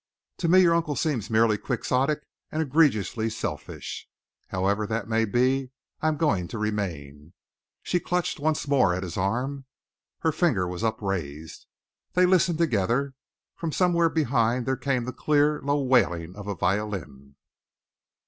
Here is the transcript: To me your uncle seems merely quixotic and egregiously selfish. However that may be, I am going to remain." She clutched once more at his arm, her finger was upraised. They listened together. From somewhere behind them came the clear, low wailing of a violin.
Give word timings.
To 0.37 0.47
me 0.47 0.61
your 0.63 0.73
uncle 0.73 0.95
seems 0.95 1.29
merely 1.29 1.59
quixotic 1.59 2.21
and 2.51 2.59
egregiously 2.59 3.29
selfish. 3.29 4.09
However 4.47 4.87
that 4.87 5.07
may 5.07 5.25
be, 5.25 5.69
I 6.01 6.07
am 6.07 6.17
going 6.17 6.47
to 6.47 6.57
remain." 6.57 7.33
She 7.83 7.99
clutched 7.99 8.39
once 8.39 8.67
more 8.67 8.95
at 8.95 9.03
his 9.03 9.15
arm, 9.15 9.65
her 10.21 10.31
finger 10.31 10.67
was 10.67 10.83
upraised. 10.83 11.67
They 12.13 12.25
listened 12.25 12.57
together. 12.57 13.13
From 13.55 13.71
somewhere 13.71 14.09
behind 14.09 14.65
them 14.65 14.79
came 14.79 15.05
the 15.05 15.13
clear, 15.13 15.61
low 15.61 15.83
wailing 15.83 16.35
of 16.35 16.47
a 16.47 16.55
violin. 16.55 17.35